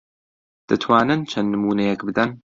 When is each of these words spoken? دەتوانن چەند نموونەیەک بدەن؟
دەتوانن 0.69 1.19
چەند 1.31 1.47
نموونەیەک 1.53 2.01
بدەن؟ 2.07 2.29